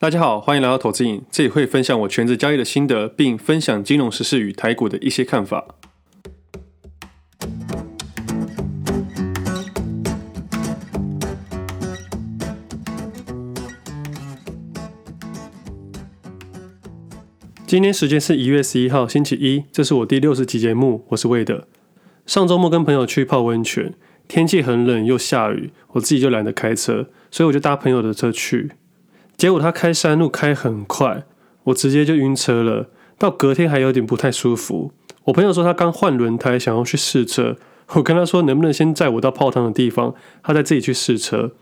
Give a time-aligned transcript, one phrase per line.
[0.00, 5.66] 大家好，欢迎来到投资影，这里会分享我全职交易的心得，并分享金融时事与台股的一些看法。
[17.66, 21.66] 今天时间是一月十一号星期一，这是我第六十集节目，我是魏德。
[22.24, 23.94] 上周末跟朋友去泡温泉，
[24.28, 28.70] 天气很冷又下雨，我自己就懒得开车，所以我就搭朋友的车去。
[29.38, 31.22] 结果他开山路开很快，
[31.62, 32.88] 我直接就晕车了。
[33.16, 34.90] 到隔天还有点不太舒服。
[35.26, 37.56] 我朋友说他刚换轮胎，想要去试车。
[37.92, 40.12] 我跟他说能不能先载我到泡汤的地方，
[40.42, 41.52] 他再自己去试车。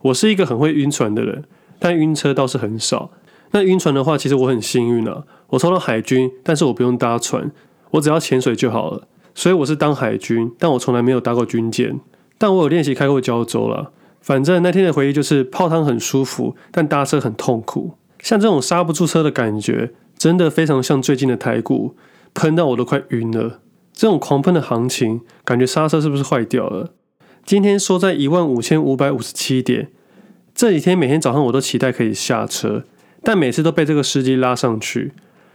[0.00, 1.44] 我是一个很会晕船的人，
[1.78, 3.10] 但晕车倒是很少。
[3.50, 7.52] 那晕船的话，其实我很幸运啊，我抽到海军，但是我不用搭船，
[7.90, 9.06] 我只要潜水就好了。
[9.34, 12.00] 所以我是当海军，但我从来没有搭过军舰，
[12.38, 13.92] 但我有练习开过胶州了。
[14.20, 17.94] 反正那天的回忆就是泡汤很舒服，但搭车很痛苦。
[18.20, 21.96] 像这种刹不住车的感觉，真的非常像最近的台股，
[22.34, 23.60] 喷到我都快晕了。
[23.92, 26.92] 这种狂喷的行情，感觉刹车是不是坏掉了？
[27.44, 29.88] 今天收在一万五千五百五十七点。
[30.54, 32.84] 这几天每天早上我都期待可以下车，
[33.22, 35.12] 但每次都被这个司机拉上去，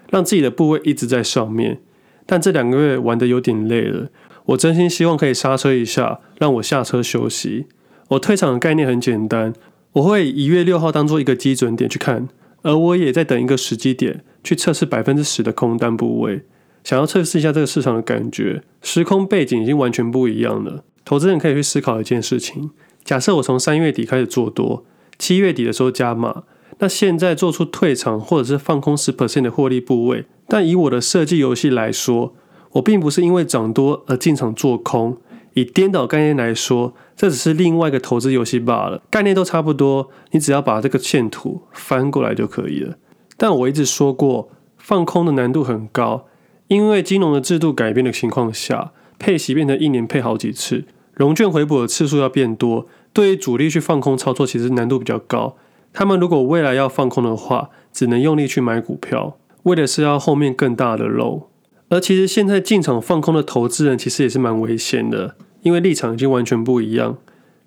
[0.09, 1.81] 让自己的部位一直在上面。
[2.25, 4.09] 但这两个月玩得有点累了，
[4.45, 7.67] 我真心希望可以刹车一下，让我下车休息。
[8.09, 9.53] 我退场的概念很简单，
[9.93, 12.27] 我会一月六号当做一个基准点去看，
[12.61, 16.43] 而我也在等一个时机点去测试百分之十的空单部位，
[16.83, 18.61] 想要测试一下这个市场的感觉。
[18.83, 22.69] 时空背景已经完全不一样了，投资人可以去思考一件事情：
[23.03, 24.85] 假设我从三月底开始做多，
[25.17, 26.43] 七月底的时候加码，
[26.77, 32.35] 那现在做出退场或者是放空十 percent 的获利部位，但以我的设计游戏来说，
[32.73, 35.17] 我并不是因为涨多而进场做空。
[35.55, 42.95] 以颠倒概念来说，这只是另外一个投资游戏罢了，概念都差不多，你只要把这个线图翻过来就可以了。
[43.37, 46.27] 但我一直说过，放空的难度很高，
[46.67, 55.55] 因为金融的制度改变的情况下，配息变成一年配好几次，融券回补的次数要变多，对于主力去放空操作，其实难度比较高。
[55.93, 61.49] 他们如果未来要放空的话，只能用力去买股票，为的是要后面更大的肉。
[61.87, 65.35] 而其实现在进场放空的投资人，其实也是蛮危险的。
[65.65, 67.17] 因为立场已经完全不一样，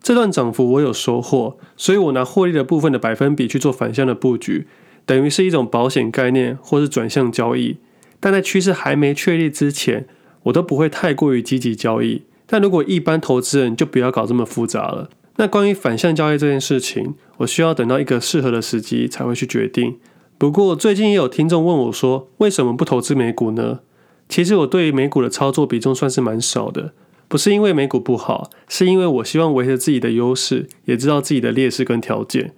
[0.01, 4.69] 这段涨幅我有收获，所以我拿获利的部分的百分比去做反向的布局，
[5.05, 7.79] 等于是一种保险概念或是转向交易。
[8.21, 10.07] 但在趋势还没确立之前，
[10.45, 12.23] 我都不会太过于积极交易。
[12.47, 15.11] 但如果一般投资人就不要搞这么复杂了。
[15.39, 19.99] 那关于反向交易这件事情，我需要等到一个适合的时机才会去决定。
[20.39, 23.81] 不过最近也有听众问我说，为什么不投资美股呢？
[24.29, 26.93] 其实我对于美股的操作比重算是蛮少的。
[27.29, 32.53] 不是因为美股不好，是因为我希望维持自己的优势，也知道自己的劣势跟条件。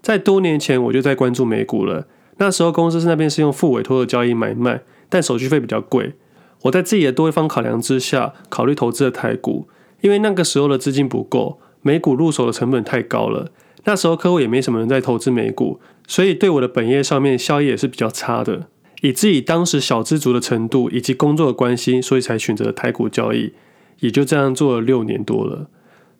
[0.00, 2.06] 在多年前我就在关注美股了，
[2.38, 6.14] 那时候公司那边是用复委托的交易买卖，但手续费比较贵。
[6.62, 9.68] 我在自己的多方考量之下，考虑投资了台股，
[10.00, 13.50] 因为那个时候的资金不够，美股入手的成本太高了。
[13.84, 18.68] 那时候客户也没什么人在投资美股，所以对我的本业上面效益也是比较差的。
[19.02, 23.52] 以自己当时小资族的程度以及工作的关系，所以才选择了台股交易。
[24.00, 25.68] 也就这样做了六年多了，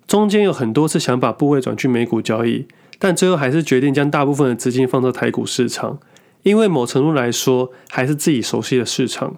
[0.06, 2.66] 中间有很多次想把部位转去美股交易，
[2.98, 5.98] 但最后还是决定将大部分的资金放到台股市场，
[6.42, 9.36] 因为某程度来说还是自己熟悉的市场。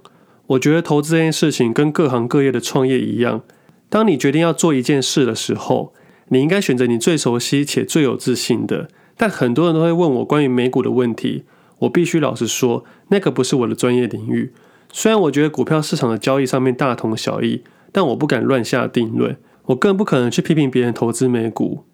[0.49, 3.43] 我觉得投资这件事情跟各行各业的创业一样，
[3.89, 5.93] 当你决定要做一件事的时候，
[6.29, 8.89] 你应该选择你最熟悉且最有自信的。
[9.17, 11.45] 但很多人都会问我关于美股的问题，
[11.81, 14.53] 我必须老实说，那个不是我的专业领域。
[14.93, 17.63] 虽然我觉得股票市场的交易上面大同小异。
[17.97, 21.85] 但我不敢乱下定论，我更不可能去批评别人投资美股。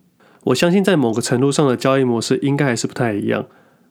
[0.47, 3.47] 我相信在某个程度上的交易模式应该还是不太一样。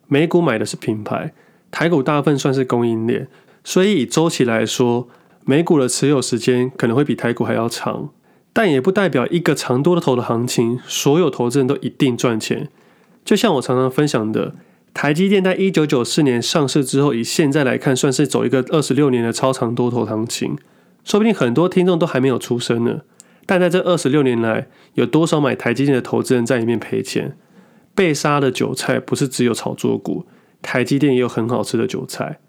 [0.09, 1.31] 美股买的是品牌，
[1.71, 3.29] 台股大部分算是供应链，
[3.63, 5.07] 所以以周期来说，
[5.45, 8.09] 美股的持有时间可能会比台股还要长。
[8.51, 12.67] 但也不代表一个长多的头的行情，所有投资人都一定赚钱。
[13.23, 14.53] 就像我常常分享的，
[14.93, 20.57] 台积电在一九九四年上市之后，以现在来看，算是走一个二十六年的超长多头行情。
[21.03, 23.01] 说不定很多听众都还没有出生呢，
[23.45, 27.35] 但在这二十六年来，有多少买台积电的投资人在里面赔钱？
[27.93, 30.25] 被杀的韭菜不是只有炒作股，
[30.61, 32.39] 台积电也有很好吃的韭菜。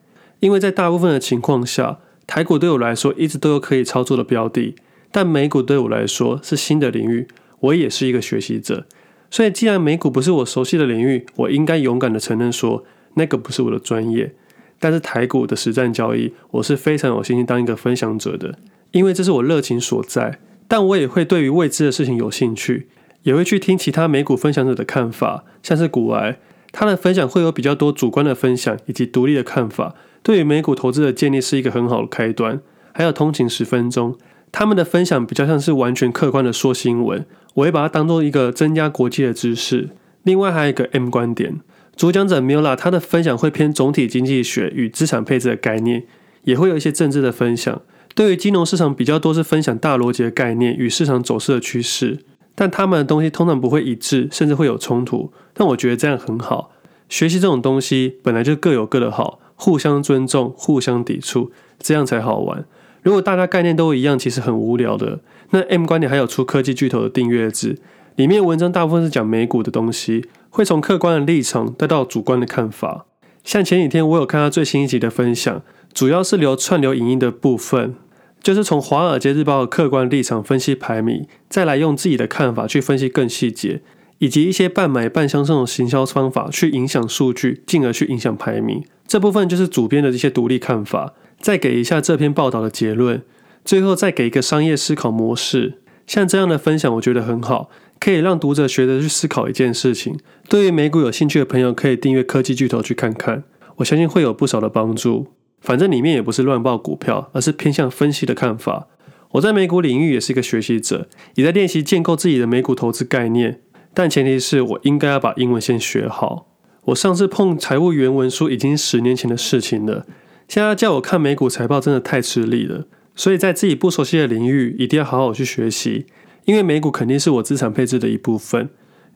[0.40, 4.76] 因为在大部分的情况下，台股对我来说一直都有可以操作的标的，
[5.10, 7.26] 但美股对我来说是新的领域，
[7.60, 8.86] 我也是一个学习者。
[9.30, 12.84] 所以既然美股不是我熟悉的领域，我应该勇敢的承认说，
[13.14, 14.34] 那个不是我的专业。
[14.82, 18.58] 但是台股的实战交易，我是非常有信心当一个分享者的，
[18.90, 20.40] 因为这是我热情所在。
[20.66, 22.88] 但我也会对于未知的事情有兴趣，
[23.22, 26.40] 也会去听其他美股分享者的看法，像是股癌，
[26.72, 32.60] 他的分享会有比较多主观的分享以及独立的看法，对于美股投资的建立是一个很好的开端。
[32.92, 34.18] 还有通勤十分钟，
[34.50, 37.24] 他们的分享比较像是完全客观的说新闻，
[37.54, 39.90] 我会把它当做一个增加国际的知识。
[40.24, 41.60] 另外还有一个 M 观点，
[42.02, 46.02] 主讲者 Mila 他的分享会偏总体经济学与资产配置的概念，
[46.42, 47.80] 也会有一些政治的分享。
[48.16, 52.18] 对于金融市场比较多是分享大逻辑的概念与市场走势的趋势，
[52.56, 55.32] 但他们的东西通常不会一致，甚至会有冲突。
[55.54, 56.72] 但我觉得这样很好，
[57.08, 62.64] 学习这种东西本来就各有各的好，互相尊重，互相抵触，这样才好玩。
[63.02, 65.20] 如果大家概念都一样，其实很无聊的。
[65.50, 67.78] 那 M 观点还有出科技巨头的订阅制，
[68.16, 73.06] 里面文章大部分是讲美股的东西，会从客观的立场带到主观的看法。
[73.42, 75.62] 像前几天我有看到最新一集的分享，
[75.94, 77.94] 主要是留串流影音的部分。
[78.42, 83.80] 就是从《华尔街日报》的客观立场分析排名，再来用自己的看法去分析更细节，
[84.18, 88.84] 以及一些半买半相送的行销方法去影响数据，进而去影响排名。
[89.06, 93.22] 这部分就是主编的一些独立看法，再给一下这篇报道的结论，
[93.64, 95.78] 最后再给一个商业思考模式。
[96.06, 97.70] 像这样的分享，我觉得很好，
[98.02, 100.18] 可以让读者学着去思考一件事情。
[100.48, 103.44] 对于美股有兴趣的朋友，可以订阅科技巨头去看看，
[103.76, 105.28] 我相信会有不少的帮助。
[105.60, 108.88] 反正里面也不是乱报股票，而是偏向分析的看法。
[109.30, 113.60] 我在美股领域也是一个学习者，也在练习建构自己的美股投资概念。
[113.94, 116.48] 但前提是我应该要把英文先学好。
[116.86, 120.04] 我上次碰财务原文书已经十年前的事情了，
[120.48, 122.88] 现在叫我看美股财报真的太吃力了。
[123.14, 126.06] 所以在自己不熟悉的领域，一定要好好去学习，
[126.44, 128.68] 因为美股肯定是我资产配置的一部分。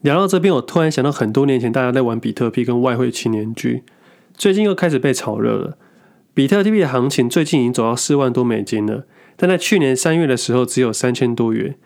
[0.03, 3.83] 聊到这边，我突然想到很多年前大家在玩比特币跟外汇青年居，
[4.35, 5.77] 最近又开始被炒热了。
[6.35, 9.07] 比特币的行情最近已经走到四万多美金了，
[9.37, 11.77] 但在去年三月的时候只有三千多元。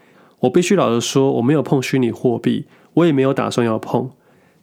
[0.40, 4.10] 我必须老实说，我没有碰虚拟货币，我也没有打算要碰。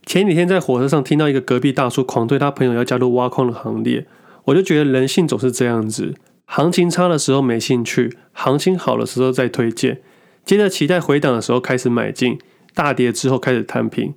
[0.05, 4.05] 前几天在火车上听到一个隔壁大叔狂推他朋友要加入挖矿的行列，
[4.45, 6.15] 我就觉得人性总是这样子：
[6.45, 10.01] 行情差的时候没兴趣，行情好的时候再推荐，
[10.47, 12.39] 接着期待回档的时候开始买进，
[12.73, 14.13] 大跌之后开始摊平，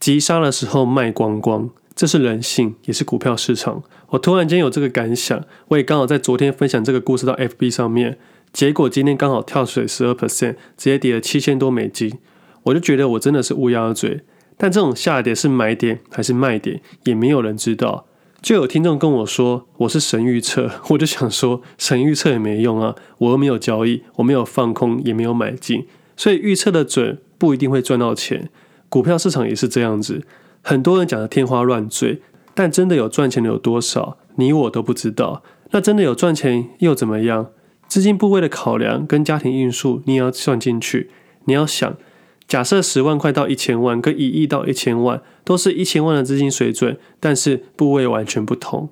[0.00, 1.68] 急杀的时候卖光光。
[1.94, 3.82] 这是人性，也是股票市场。
[4.08, 8.16] 我突然间有这个感想，我也刚好在昨天分享这个故事到 FB 上面，
[8.50, 12.18] 结果今天刚好跳水十二 percent，直接跌了七千多美金，
[12.62, 14.22] 我就觉得我真的是乌鸦嘴。
[14.56, 18.06] 但这种下跌是买点还是卖点，也没有人知道。
[18.44, 28.50] 就有听众跟我说我是神预测， 我就想说神预测也没用啊，我又没有交易，我没有放空，也没有买进，所以预测的准不一定会赚到钱。
[28.90, 30.26] 股票市场也是这样子。
[30.60, 32.20] 很多人讲的天花乱坠，
[32.52, 34.18] 但真的有赚钱的有多少？
[34.34, 35.42] 你我都不知道。
[35.70, 37.46] 那真的有赚钱又怎么样？
[37.88, 41.10] 资金部位的考量跟家庭因素，你也要算进去。
[41.46, 41.96] 你要想，
[42.46, 48.90] 假设十万块到一千万，跟一亿到一千万，都是一千万的资金水准，但是部位完全不同。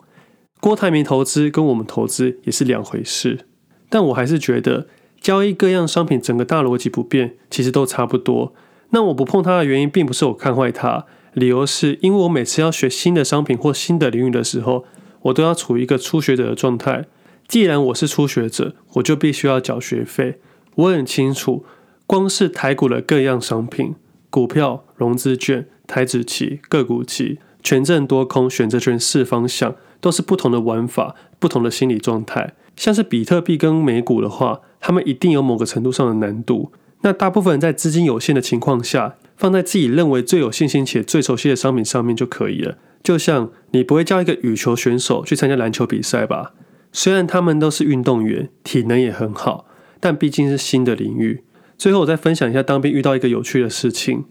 [0.61, 3.47] 郭台铭投资跟我们投资也是两回事。
[3.89, 4.87] 但我还是觉得，
[5.21, 8.55] 交易各样商品，整个大逻辑不变，其实都差不多。
[8.91, 11.05] 那我不碰它的原因，并不是我看坏它。
[11.35, 14.85] 理由是因为我每次要学新的商品或新的领域的时候，
[15.23, 17.07] 我都要处于一个初学者的状态。
[17.47, 20.39] 既然我是初学者，我就必须要缴学费。
[20.75, 21.65] 我很清楚，
[22.13, 23.95] 光是台股的各样商品，
[24.29, 32.53] 股票、融资券、台指期、个股期、权证多空、选择权四方向，都是不同的玩法，不同的心理状态。
[32.77, 36.71] 像是比特币跟美股的话，他们一定有某个程度上的难度。
[37.01, 42.77] 那大部分人在资金有限的情况下，放在自己认为最有信心且最熟悉的商品上面就可以了。
[43.03, 46.53] 就像你不会叫一个羽球选手去参加篮球比赛吧？
[46.93, 49.65] 虽然他们都是运动员，体能也很好，
[49.99, 51.45] 但毕竟是新的领域。
[51.83, 54.25] 最后我再分享一下当兵遇到一个有趣的事情。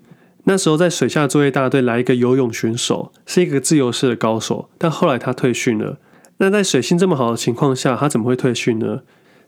[0.46, 5.98] 那时候在水下作业大队来一个游泳选手，是一个自由式的高手，但后来他退训了。
[6.38, 9.02] 那在水性这么好的情况下，他怎么会退训呢？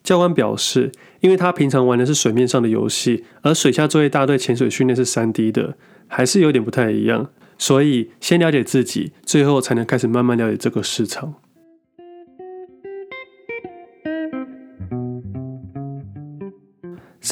[0.03, 0.91] 教官表示，
[1.21, 7.29] 因为他平常玩的是水面上的游戏，而水下作业大队潜水训练是三 D 的，还是有点不太一样。
[7.57, 11.35] 所以先了解自己，最后才能开始慢慢了解这个市场。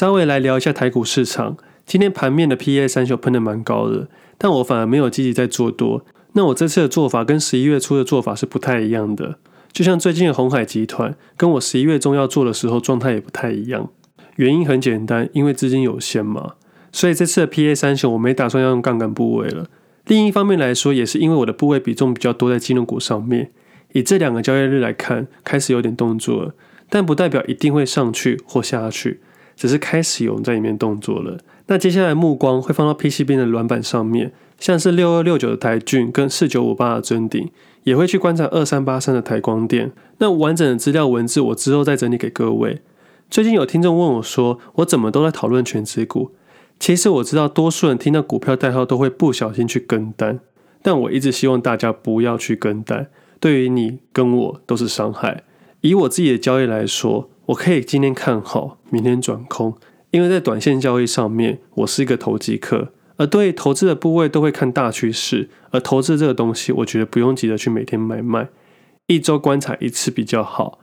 [0.02, 1.56] 稍微来聊一下台股市场，
[1.86, 6.04] 今天盘面的 PA 三雄喷的蛮高的，但我反而没有积极在做多。
[6.32, 9.36] 那我这次的做法跟十一月初的做法是不太一样的。
[9.70, 13.90] 就像最近的鸿海集团，跟我十一月中要做的时候状态也不太一样。
[14.34, 16.54] 原因很简单，因为资金有限嘛。
[16.90, 19.68] 所以这次的 PA 三雄我没打算要用杠杆部位了。
[20.06, 23.52] 另一方面来说，也是因为我的部位比重比较多在金融股上面。
[23.92, 26.54] 以这两个交易日来看，开始有点动作了，
[26.90, 29.20] 但不代表一定会上去或下去，
[29.56, 31.38] 只是开始有人在里面动作了。
[31.66, 37.50] 那接下来目光会放到 PCB 的软板上面，像是六二六九的台郡跟四九五八的尊鼎，
[37.84, 39.92] 也会去观察二三八三的台光电。
[40.18, 42.82] 那完整的资料文字我之后再整理给各位。
[43.30, 46.32] 最近有听众问我说，我怎么都在讨论权值股？
[46.78, 50.40] 其实我知道多数人听到股票代号都会不小心去跟单，
[50.82, 53.06] 但我一直希望大家不要去跟单，
[53.38, 55.44] 对于你跟我都是伤害。
[55.80, 59.74] 以我自己的交易来说，我可以今天看好，明天转空，
[60.10, 62.92] 因为在短线交易上面，我是一个投机客。
[63.16, 68.48] 而对投资的部位都会看大趋势，而投资这个东西，我觉得不用急着去每天买卖，
[69.06, 70.78] 一周观察一次比较好。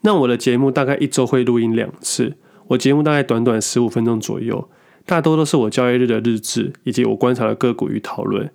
[0.00, 2.34] 那我的节目大概一周会录音两次，
[2.68, 4.68] 我节目大概短短十五分钟左右，
[5.04, 8.50] 大多都是我交易日的日志以及我观察的个股与讨论。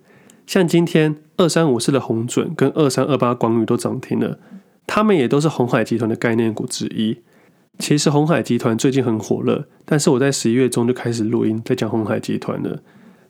[0.46, 4.38] 像今天二三五四的红准跟二三二八广宇都涨停了，
[4.86, 7.18] 他们也都是红海集团的概念股之一。
[7.80, 12.82] 其实鸿海集团最近很火热，但是我在十一月中就开始录音在讲鸿海集团了。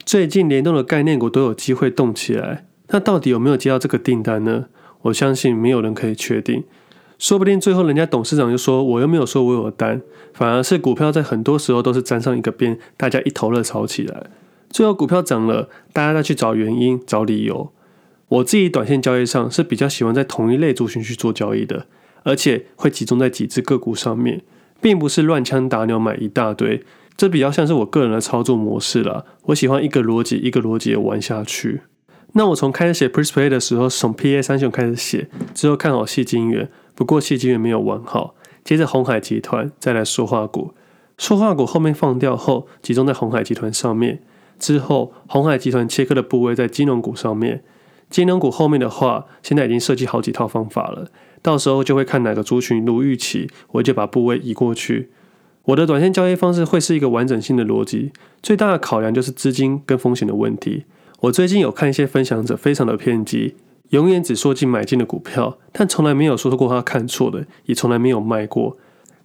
[0.05, 4.67] 最近联动的概念股都有机会动起来，那到底有没有接到这个订单呢？
[5.03, 6.65] 我相信没有人可以确定，
[7.17, 10.03] 说不定最后人家董事长就说我又没有说我有单，
[10.35, 14.25] 反而是股票在很多时候都是沾上一个边，大家一头热炒起来，
[14.69, 17.71] 最后股票涨了，大家再去找原因、找理由。
[18.29, 21.87] 我自己短线交易上是比较喜欢在同一类族群去做交易的，
[22.23, 24.43] 而且会集中在几只个股上面，
[24.81, 26.83] 并不是乱枪打鸟买一大堆。
[27.17, 29.27] 这比较像是我个人的操作模式了。
[29.47, 31.83] 我喜欢一个逻辑一个逻辑的玩下去。
[32.33, 38.35] 那我从开始写 Press Play 的时候，从 PA 三雄开始写，之后看好矽晶圆，不过矽晶圆没有玩好。
[38.65, 40.73] 接着红海集团，再来塑化股。
[41.19, 44.23] 塑化股后面放掉后，集中在红海集团上面。
[44.59, 47.63] 之后红海集团切割的部位在金融股上面。
[48.09, 51.09] 金融股后面的话，现在已经设计好几套方法了，
[51.43, 55.09] 到时候就会看哪个族群如预期，我就把部位移过去。
[55.65, 60.85] 我的短线交易方式会是一个完整性的逻辑，最大的考量就是资金跟风险的问题。
[61.21, 63.55] 我最近有看一些分享者，非常的偏激，
[63.91, 68.79] 永远只说进买进的股票，但从来没有说过他看错的，也从来没有卖过。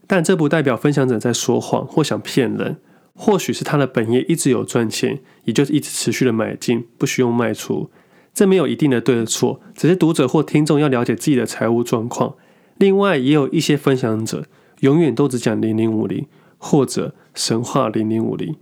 [0.05, 2.77] 但这不代表分享者在说谎或想骗人，
[3.15, 7.89] 或许是他的本业一直有赚钱，也就是一直持续的买进，不需要卖出。
[8.35, 12.35] 这没有一定的对的错，只是读者或听众要了解自己的财务状况。
[12.77, 14.45] 另外，也有一些分享者。
[14.81, 16.27] 永远都只讲零零五零
[16.57, 18.55] 或者神话零零五零，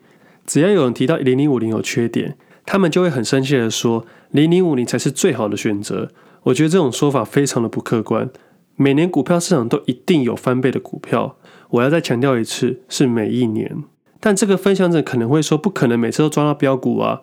[0.45, 2.37] 只要有人提到零零五零有缺点，
[2.67, 6.11] 他们就会很生气的说零零五零才是最好的选择。
[6.43, 8.29] 我觉得这种说法非常的不客观。
[8.75, 11.35] 每年股票市场都一定有翻倍的股票，
[11.71, 13.83] 我要再强调一次，是每一年。
[14.19, 17.21] 但这个分享者可能会说，不可能每次都抓到标股啊。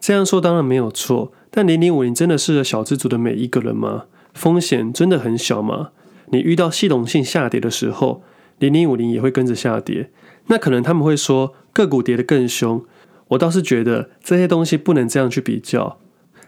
[0.00, 4.06] 这样说当然没有错，但零零五零真的适合小资族的每一个人吗？
[4.32, 5.90] 风险真的很小吗？
[6.30, 8.22] 你遇到系统性下跌的时候，
[8.58, 10.10] 零零五零也会跟着下跌，
[10.46, 12.82] 那可能他们会说个股跌得更凶。
[13.28, 15.98] 我倒是觉得这些东西不能这样去比较。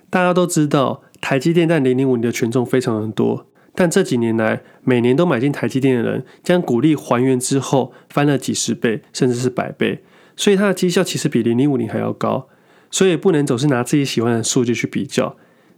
[0.09, 10.03] 大家都知道台积电在零零五零的权重非常的多，但这几年来每年都买进台积电的人，将股利还原之后翻了几十倍，甚至是百倍，
[10.35, 12.49] 所以它的绩效其实比零零五零还要高。
[12.95, 15.35] 所以不能总是拿自己喜欢的数据去比较。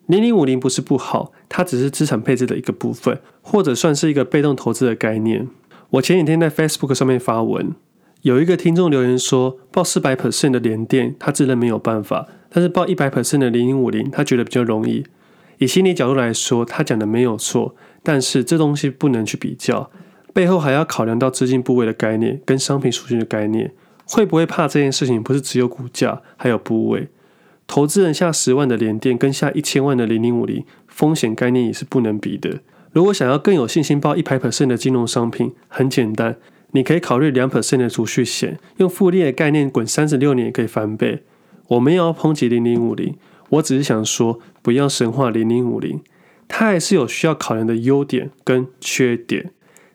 [0.07, 5.49] 零零五零不是不好，它只是资产配置的一个部分，或者算是一个被动投资的概念。
[5.89, 7.75] 我前几天在 Facebook 上面发文，
[8.21, 15.07] 有一个听众留言说，报四百 percent 的联电，他自认没有办法，但是报一百 percent 的零零五零，他觉得比较容易。
[15.57, 19.91] 以心理角度来说，他讲的没有错，但是这东西不能去比较，
[20.35, 23.73] 背后还要考量到资金部位的概念跟商品属性的概念。
[24.07, 25.23] 会不会怕这件事情？
[25.23, 27.09] 不是只有股价，还有部位。
[27.67, 32.61] 投资人下十万的联电跟下一千万的零零五零，风险概念也是不能比的。
[32.93, 36.37] 如果想要更有信心报一百 percent 的金融商品，很简单，
[36.71, 41.25] 你可以考虑两 percent 的储蓄险，用复利的概念滚三十六年也可以翻倍。
[41.67, 43.17] 我没有要抨击零零五零，
[43.51, 46.01] 我只是想说不要神话零零五零，
[46.47, 49.51] 它还是有需要考量的优点跟缺点。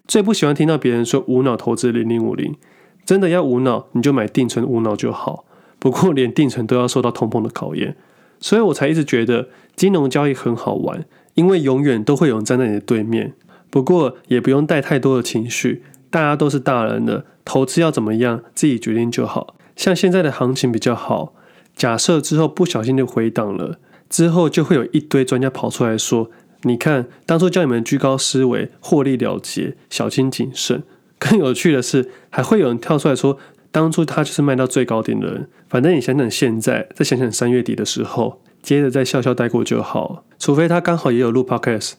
[0.05, 2.55] 最不喜欢听到别人说无脑投资零零五零，
[3.05, 5.45] 真的要无脑你就买定存无脑就好。
[5.79, 7.95] 不过连定存都要受到通膨的考验，
[8.39, 11.05] 所以我才一直觉得金融交易很好玩。
[11.35, 13.33] 因为永远都会有人站在你的对面，
[13.69, 19.55] 不过也不用带太多的情绪，大家都是大人了，投资要怎么样自己决定就好。
[19.77, 21.33] 像现在的行情比较好，
[21.73, 23.79] 假设之后不小心就回档了，
[24.09, 26.29] 之后就会有一堆专家跑出来说
[26.63, 30.83] ：“你看，当初叫你们居高思维，获利了结，小心谨慎。”
[31.29, 33.37] 更有趣的是，还会有人跳出来说
[33.71, 38.41] ：“当初他就是卖到最高点的人。”反正你想想现在，再想想三月底的时候。
[38.63, 41.93] 接着再笑笑带过就好，除非他刚好也有录 podcast。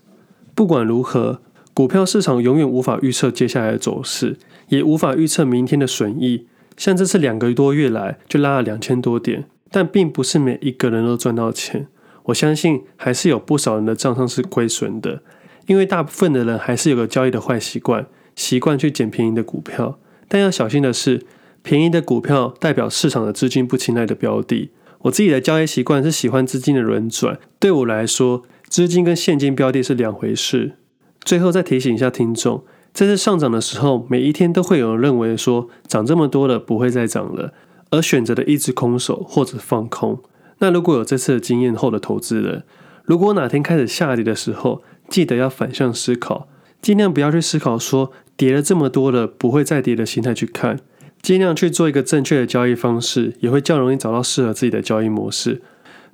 [0.55, 1.41] 不管如何，
[1.75, 4.37] 股票市场永远无法预测接下来的走势，
[4.69, 6.47] 也无法预测明天的损益。
[6.77, 11.89] 像这次两个多月来就拉了两千多点，但并不是每一个人都赚到钱。
[12.25, 15.23] 我相信还是有不少人的账上是亏损的，
[15.67, 19.99] 因为大部分的人还是有个交易的坏习惯，习惯去捡便宜的股票。
[20.29, 21.25] 但要小心的是，
[21.63, 24.71] 便宜的股票代表市场的资金不青睐的标的。
[25.03, 30.73] 我自己的交易习惯是喜欢资金的轮转，对我来说，资金跟现金标的是两回事。
[31.25, 37.53] 最后再提醒一下听众，这次上涨的时候，每一天都会有人认为说涨这么多了不会再涨了，
[37.91, 40.21] 而选择的一直空手或者放空。
[40.59, 42.63] 那如果有这次的经验后的投资人，
[43.05, 46.49] 如果哪天开始下跌的时候，记得要反向思考，
[46.81, 50.79] 尽量不要去思考说跌了这么多了不会再跌的心态去看，
[51.21, 55.63] 尽量去做一个正确的交易方式，也会较容易找到适合自己的交易模式。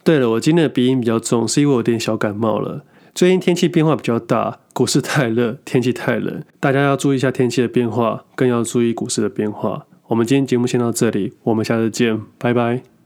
[0.04, 2.84] 对了，我今天的鼻音比较重，是因为我有点小感冒了。
[3.14, 9.86] 最近天气变化比较大，股市太热，天气太冷，大家要注意一下天气的变化，更要注意股市的变化。
[10.06, 12.97] 我们今天节目先到这里，我们下次见，拜拜。